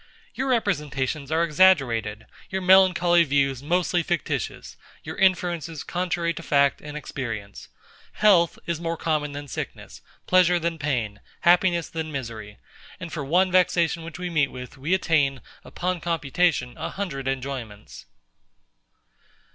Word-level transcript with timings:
Your 0.33 0.47
representations 0.47 1.31
are 1.31 1.43
exaggerated; 1.43 2.25
your 2.49 2.63
melancholy 2.63 3.23
views 3.23 3.61
mostly 3.61 4.01
fictitious; 4.01 4.75
your 5.03 5.15
inferences 5.15 5.83
contrary 5.83 6.33
to 6.33 6.41
fact 6.41 6.81
and 6.81 6.97
experience. 6.97 7.69
Health 8.13 8.57
is 8.65 8.81
more 8.81 8.97
common 8.97 9.33
than 9.33 9.47
sickness; 9.47 10.01
pleasure 10.25 10.57
than 10.57 10.79
pain; 10.79 11.19
happiness 11.41 11.87
than 11.87 12.11
misery. 12.11 12.57
And 12.99 13.13
for 13.13 13.23
one 13.23 13.51
vexation 13.51 14.01
which 14.03 14.17
we 14.17 14.31
meet 14.31 14.49
with, 14.49 14.75
we 14.75 14.95
attain, 14.95 15.39
upon 15.63 16.01
computation, 16.01 16.75
a 16.79 16.89
hundred 16.89 17.27
enjoyments. 17.27 18.07